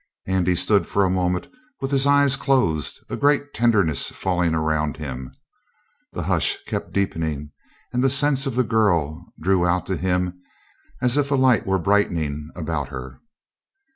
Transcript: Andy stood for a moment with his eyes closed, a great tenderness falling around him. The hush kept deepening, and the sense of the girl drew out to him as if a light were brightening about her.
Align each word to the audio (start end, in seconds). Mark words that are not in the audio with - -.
Andy 0.25 0.55
stood 0.55 0.87
for 0.87 1.05
a 1.05 1.11
moment 1.11 1.47
with 1.79 1.91
his 1.91 2.07
eyes 2.07 2.35
closed, 2.35 3.03
a 3.07 3.15
great 3.15 3.53
tenderness 3.53 4.09
falling 4.09 4.55
around 4.55 4.97
him. 4.97 5.31
The 6.13 6.23
hush 6.23 6.57
kept 6.65 6.91
deepening, 6.91 7.51
and 7.93 8.03
the 8.03 8.09
sense 8.09 8.47
of 8.47 8.55
the 8.55 8.63
girl 8.63 9.31
drew 9.39 9.63
out 9.63 9.85
to 9.85 9.97
him 9.97 10.41
as 11.03 11.17
if 11.17 11.29
a 11.29 11.35
light 11.35 11.67
were 11.67 11.77
brightening 11.77 12.49
about 12.55 12.89
her. 12.89 13.19